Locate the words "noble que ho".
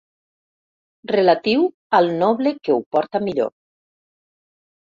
2.23-2.81